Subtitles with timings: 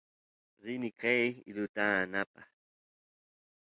[0.63, 2.47] rini qeey iluta aanapaq